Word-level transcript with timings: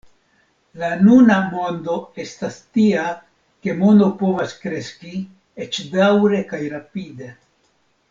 La 0.83 0.87
nuna 1.01 1.35
mondo 1.51 1.97
estas 2.23 2.57
tia 2.79 3.05
ke 3.67 3.77
mono 3.83 4.09
povas 4.25 4.59
kreski, 4.65 5.15
eĉ 5.69 5.83
daŭre 5.97 6.45
kaj 6.55 6.67
rapide. 6.79 7.35